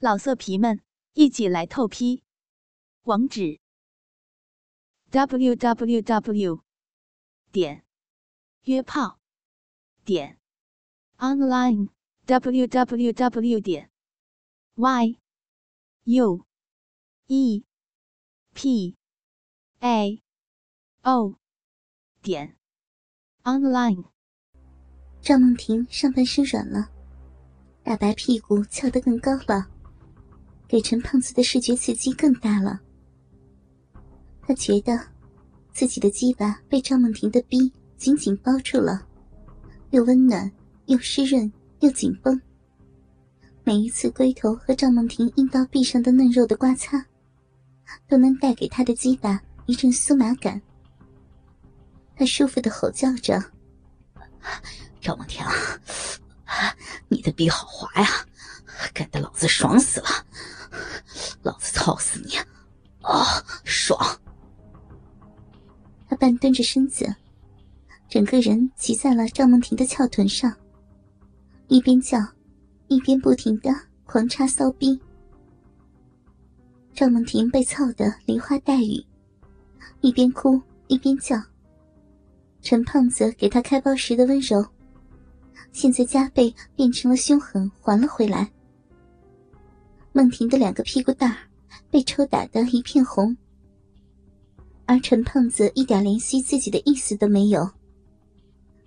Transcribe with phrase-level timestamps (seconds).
[0.00, 0.80] 老色皮们，
[1.14, 2.22] 一起来透批！
[3.02, 3.58] 网址
[5.10, 6.62] ：w w w
[7.50, 7.84] 点
[8.62, 9.18] 约炮
[10.04, 10.38] 点
[11.16, 11.88] online
[12.26, 13.90] w w w 点
[14.76, 15.18] y
[16.04, 16.46] u
[17.26, 17.64] e
[18.54, 18.96] p
[19.80, 20.22] a
[21.02, 21.34] o
[22.22, 22.56] 点
[23.42, 24.04] online。
[25.20, 26.92] 赵梦婷上半身软了，
[27.82, 29.77] 大白屁股翘得更高了。
[30.68, 32.78] 给陈胖子的视觉刺激更大了。
[34.42, 35.00] 他觉得
[35.72, 39.06] 自己的鸡巴被赵梦婷的逼紧紧包住了，
[39.90, 40.50] 又温暖
[40.86, 42.40] 又湿润又紧绷。
[43.64, 47.04] 每一次龟头和赵梦婷阴道壁上的嫩肉的刮擦，
[48.08, 50.60] 都能带给他的鸡巴一阵酥麻感。
[52.16, 53.42] 他舒服的吼叫着
[55.00, 55.44] ：“赵梦婷，
[57.08, 58.08] 你的逼好滑呀，
[58.92, 60.06] 干得老子爽死了！”
[61.42, 62.36] 老子操死你！
[63.02, 63.24] 啊，
[63.64, 63.98] 爽！
[66.08, 67.06] 他半蹲着身子，
[68.08, 70.54] 整个人骑在了赵梦婷的翘臀上，
[71.68, 72.18] 一边叫，
[72.88, 73.70] 一边不停的
[74.04, 74.98] 狂插骚逼。
[76.94, 79.04] 赵梦婷被操得梨花带雨，
[80.00, 81.40] 一边哭一边叫。
[82.60, 84.66] 陈胖子给他开包时的温柔，
[85.72, 88.50] 现在加倍变成了凶狠，还了回来。
[90.12, 91.38] 梦婷的两个屁股蛋儿
[91.90, 93.36] 被抽打得一片红，
[94.84, 97.70] 而陈胖子一点怜惜自己的意思都没有，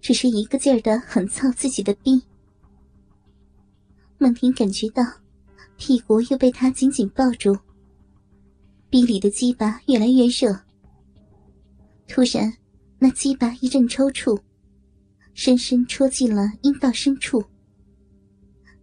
[0.00, 2.22] 只是一个劲儿的狠操自己的逼。
[4.16, 5.02] 梦婷感觉到
[5.76, 7.56] 屁股又被他紧紧抱住，
[8.88, 10.58] 逼里的鸡巴越来越热。
[12.08, 12.52] 突然，
[12.98, 14.40] 那鸡巴一阵抽搐，
[15.34, 17.44] 深深戳进了阴道深处。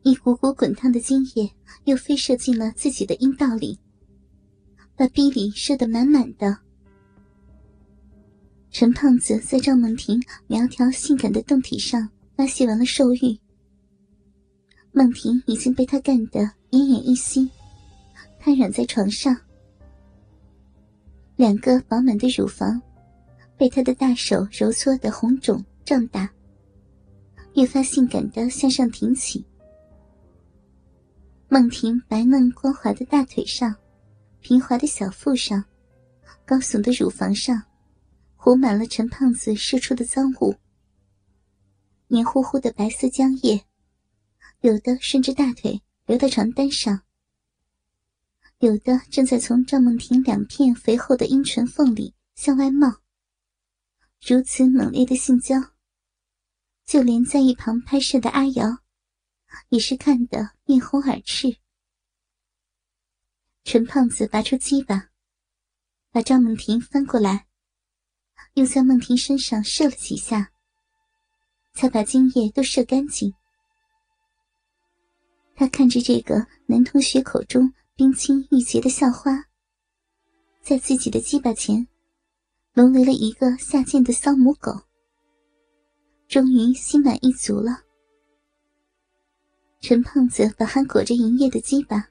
[0.05, 1.51] 一股股滚烫的精液
[1.85, 3.79] 又飞射进了自己的阴道里，
[4.95, 6.55] 把逼里射得满满的。
[8.69, 12.07] 陈胖子在赵梦婷苗条性感的胴体上
[12.37, 13.35] 发泄完了兽欲，
[14.91, 17.49] 梦婷已经被他干得奄奄一息，
[18.39, 19.35] 瘫软在床上，
[21.35, 22.79] 两个饱满的乳房
[23.57, 26.31] 被他的大手揉搓的红肿胀大，
[27.55, 29.43] 越发性感的向上挺起。
[31.47, 33.75] 孟婷白嫩光滑的大腿上，
[34.41, 35.63] 平滑的小腹上，
[36.43, 37.63] 高耸的乳房上，
[38.35, 40.55] 糊满了陈胖子射出的脏物。
[42.07, 43.63] 黏糊糊的白色浆液，
[44.61, 47.01] 有的顺着大腿流到床单上，
[48.57, 53.01] 有的正在从赵梦婷两片肥厚的阴唇缝里向外冒。
[54.27, 55.55] 如此猛烈的性交，
[56.85, 58.79] 就连在一旁拍摄的阿瑶。
[59.69, 61.57] 也是看得面红耳赤。
[63.63, 65.09] 陈胖子拔出鸡巴，
[66.11, 67.45] 把赵梦婷翻过来，
[68.55, 70.51] 又在梦婷身上射了几下，
[71.73, 73.31] 才把精液都射干净。
[75.55, 79.45] 他看着这个男同学口中冰清玉洁的校花，
[80.63, 81.87] 在自己的鸡巴前，
[82.73, 84.71] 沦为了一个下贱的骚母狗。
[86.27, 87.84] 终于心满意足了。
[89.87, 92.09] 陈胖子把还裹着银液的鸡巴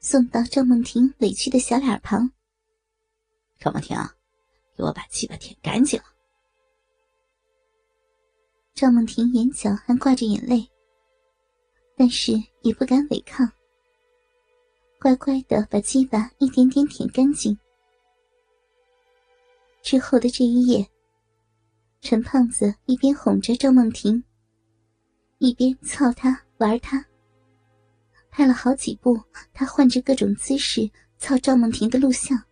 [0.00, 2.28] 送到赵梦婷委屈的小脸旁。
[3.60, 3.96] 赵梦婷，
[4.76, 6.06] 给我把鸡巴舔干净了。
[8.74, 10.68] 赵梦婷眼角还挂着眼泪，
[11.96, 13.48] 但是也不敢违抗，
[14.98, 17.56] 乖乖的把鸡巴一点点舔干净。
[19.80, 20.84] 之后的这一夜，
[22.00, 24.24] 陈胖子一边哄着赵梦婷，
[25.38, 26.42] 一边操她。
[26.58, 27.04] 玩他，
[28.30, 29.20] 拍了好几部
[29.52, 32.42] 他换着各种姿势操赵梦婷的录像，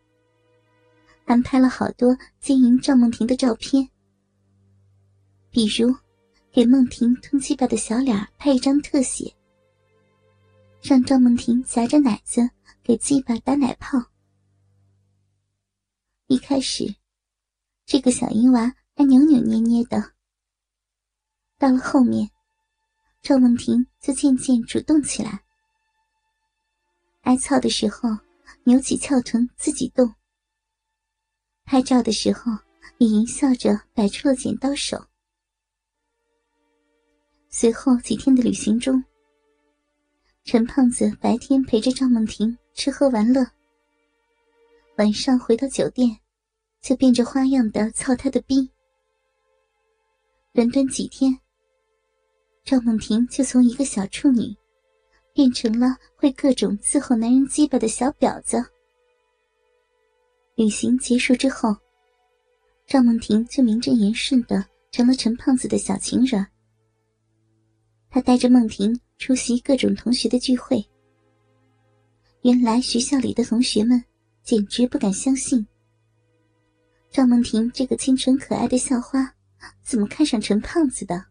[1.25, 3.89] 还拍了好多经营赵梦婷的照片，
[5.51, 5.95] 比如
[6.53, 9.35] 给梦婷吞鸡巴的小脸拍一张特写，
[10.83, 12.47] 让赵梦婷夹着奶子
[12.83, 13.99] 给鸡巴打奶泡。
[16.27, 16.95] 一开始，
[17.87, 20.13] 这个小淫娃还扭扭捏捏的，
[21.59, 22.31] 到了后面。
[23.25, 25.43] 赵梦婷就渐渐主动起来，
[27.23, 28.11] 挨操的时候
[28.65, 30.15] 扭起翘臀自己动，
[31.65, 32.53] 拍照的时候
[32.99, 35.03] 也淫笑着摆出了剪刀手。
[37.49, 39.03] 随后几天的旅行中，
[40.45, 43.43] 陈胖子白天陪着赵梦婷吃喝玩乐，
[44.99, 46.21] 晚上回到酒店，
[46.83, 48.69] 就变着花样的操他的逼。
[50.53, 51.41] 短短几天。
[52.65, 54.57] 赵梦婷就从一个小处女，
[55.35, 58.65] 变成了会各种伺候男人鸡巴的小婊子。
[60.55, 61.77] 旅行结束之后，
[62.87, 66.47] 赵梦婷就名正言顺的成了陈胖子的小情人。
[68.09, 70.83] 他带着梦婷出席各种同学的聚会。
[72.45, 74.03] 原来学校里的同学们
[74.43, 75.67] 简直不敢相信，
[77.11, 79.35] 赵梦婷这个清纯可爱的校花，
[79.83, 81.27] 怎么看上陈胖子的？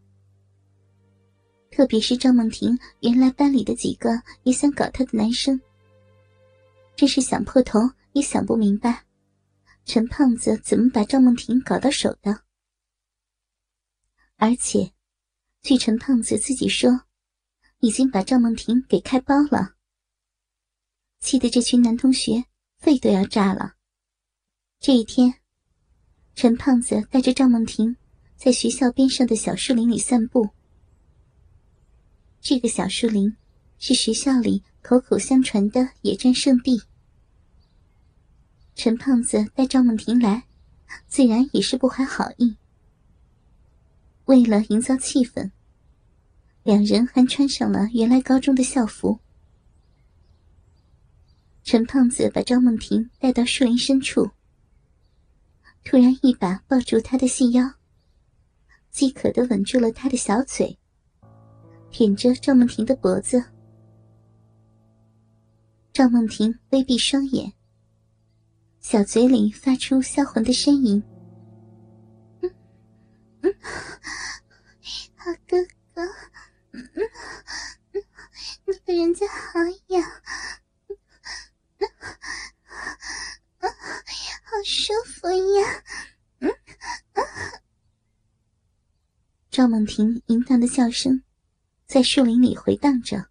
[1.74, 4.08] 特别是赵梦婷原来班里的几个
[4.44, 5.60] 也想搞她的男生，
[6.94, 7.80] 真是想破头
[8.12, 9.04] 也想不明白，
[9.84, 12.42] 陈胖子怎么把赵梦婷搞到手的？
[14.36, 14.92] 而且，
[15.62, 17.06] 据陈胖子自己说，
[17.80, 19.74] 已经把赵梦婷给开包了。
[21.18, 22.44] 气得这群男同学
[22.78, 23.74] 肺都要炸了。
[24.78, 25.34] 这一天，
[26.36, 27.96] 陈胖子带着赵梦婷
[28.36, 30.48] 在学校边上的小树林里散步。
[32.44, 33.34] 这个小树林
[33.78, 36.82] 是学校里口口相传的野战圣地。
[38.74, 40.44] 陈胖子带赵梦婷来，
[41.06, 42.54] 自然也是不怀好意。
[44.26, 45.52] 为了营造气氛，
[46.64, 49.18] 两人还穿上了原来高中的校服。
[51.62, 54.32] 陈胖子把赵梦婷带到树林深处，
[55.82, 57.72] 突然一把抱住她的细腰，
[58.90, 60.78] 饥渴的吻住了她的小嘴，
[61.96, 63.44] 舔着赵梦婷的脖子。
[65.92, 67.52] 赵梦婷微闭双眼，
[68.80, 71.00] 小嘴里发出销魂的呻吟
[72.42, 72.52] ：“嗯
[73.42, 73.54] 嗯，
[75.14, 75.56] 好哥
[75.94, 76.02] 哥，
[76.72, 78.02] 嗯嗯，
[78.66, 80.02] 你的人家好痒。”
[83.60, 83.70] 好
[84.64, 85.84] 舒服呀！
[86.40, 86.50] 嗯
[89.48, 91.22] 赵梦婷淫荡的笑声
[91.94, 93.24] 在树林里回荡着。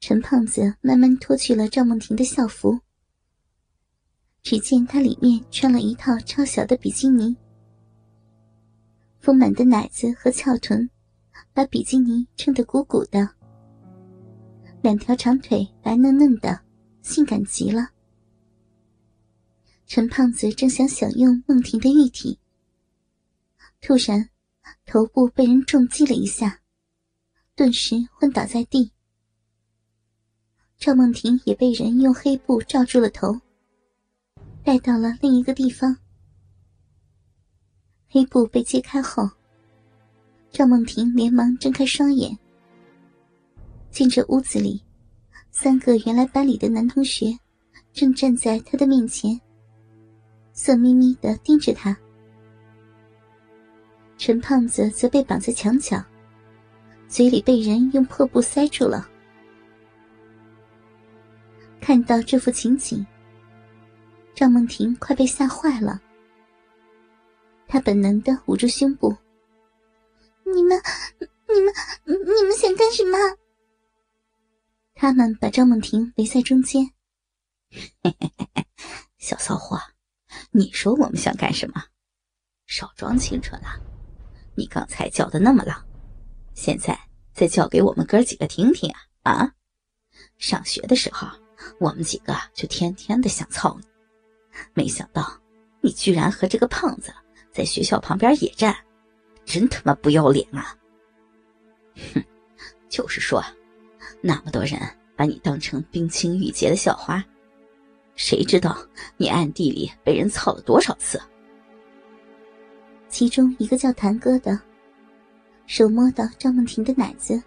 [0.00, 2.80] 陈胖子慢慢脱去了赵梦婷的校服，
[4.42, 7.36] 只见她里面穿了一套超小的比基尼，
[9.20, 10.90] 丰满的奶子和翘臀
[11.52, 13.30] 把比基尼撑得鼓鼓的，
[14.82, 16.60] 两条长腿白嫩嫩的。
[17.02, 17.90] 性感极了。
[19.86, 22.40] 陈胖子正想享用梦婷的玉体，
[23.80, 24.28] 突然
[24.84, 26.57] 头部被人重击了一下，
[27.58, 28.92] 顿时昏倒在地。
[30.76, 33.36] 赵梦婷也被人用黑布罩住了头，
[34.62, 35.96] 带到了另一个地方。
[38.06, 39.28] 黑布被揭开后，
[40.52, 42.38] 赵梦婷连忙睁开双眼，
[43.90, 44.80] 见这屋子里。
[45.50, 47.36] 三个原来班里的男同学，
[47.92, 49.36] 正站在他的面前，
[50.52, 51.98] 色眯眯的盯着他。
[54.16, 56.00] 陈胖子则被绑在墙角，
[57.08, 59.08] 嘴里被人用破布塞住了。
[61.80, 63.04] 看到这幅情景，
[64.34, 66.00] 赵梦婷快被吓坏了。
[67.66, 69.16] 她本能的捂住胸部
[70.44, 70.78] ：“你们，
[71.18, 71.74] 你们，
[72.04, 73.16] 你们想干什么？”
[74.94, 76.90] 他们把赵梦婷围在中间。
[79.16, 79.78] 小骚货，
[80.50, 81.82] 你说我们想干什么？
[82.66, 83.68] 少装清纯了！
[84.54, 85.82] 你刚才叫的那么浪，
[86.58, 86.98] 现在
[87.32, 89.32] 再叫给我们哥几个听听啊！
[89.32, 89.52] 啊！
[90.38, 91.28] 上学的时候，
[91.78, 93.86] 我们几个就天天的想操你，
[94.74, 95.40] 没想到
[95.80, 97.14] 你居然和这个胖子
[97.52, 98.76] 在学校旁边野战，
[99.44, 100.76] 真他妈不要脸啊！
[102.12, 102.24] 哼，
[102.88, 103.40] 就是说。
[104.20, 104.80] 那么多人
[105.14, 107.24] 把你当成冰清玉洁的校花，
[108.16, 108.76] 谁知道
[109.16, 111.22] 你暗地里被人操了多少次？
[113.08, 114.60] 其中一个叫谭哥的，
[115.68, 117.40] 手摸到赵梦婷的奶子，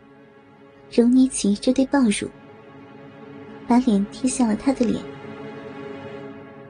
[0.91, 2.29] 揉捏起这对抱乳，
[3.67, 5.03] 把脸贴向了他的脸。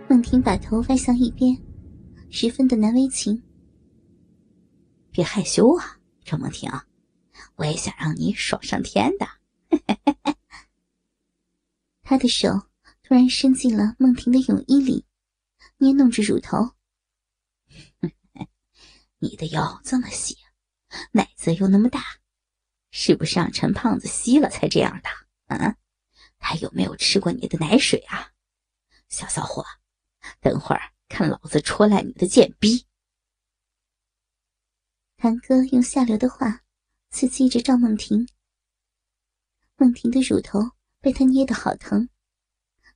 [0.10, 1.62] 梦婷把头歪向一边，
[2.30, 3.44] 十分的难为情。
[5.12, 6.72] 别害羞啊，赵梦婷，
[7.58, 9.28] 我也想让你爽上天的。
[12.02, 12.48] 他的手
[13.04, 15.04] 突然伸进了梦婷的泳衣里，
[15.80, 16.72] 捏弄着乳头。
[19.20, 20.38] 你的腰这么细，
[21.12, 22.04] 奶子又那么大，
[22.92, 25.10] 是不是让陈胖子吸了才这样的？
[25.48, 25.76] 嗯，
[26.40, 28.32] 他有没有吃过你的奶水啊？
[29.10, 29.66] 小骚货，
[30.40, 32.86] 等会儿看老子戳烂你的贱逼！
[35.18, 36.62] 谭哥用下流的话
[37.10, 38.28] 刺激着赵梦婷。
[39.76, 40.60] 梦婷的乳头
[41.00, 42.08] 被他捏得好疼，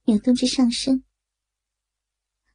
[0.06, 1.04] 扭动着上身。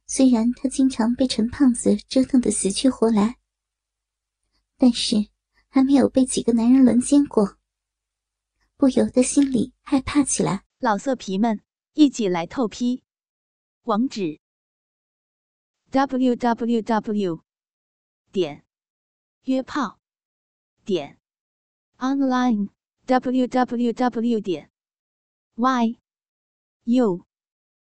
[0.07, 3.37] 虽然她经常被陈胖子折腾得死去活来，
[4.77, 5.15] 但是
[5.71, 7.57] 还没有被几个男人轮奸过。
[8.77, 10.65] 不由得心里害怕起来。
[10.79, 11.61] 老色皮们，
[11.93, 13.03] 一起来透批！
[13.83, 14.39] 网址
[15.91, 17.43] ：w w w
[18.31, 18.65] 点
[19.43, 19.99] 约炮
[20.83, 21.19] 点
[21.97, 22.69] online
[23.05, 24.71] w w w 点
[25.53, 25.99] y
[26.85, 27.25] u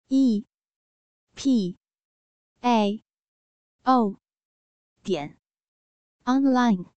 [0.08, 0.44] e
[1.34, 1.78] p
[2.60, 3.04] a
[3.84, 4.16] o
[5.04, 5.38] 点
[6.24, 6.92] online。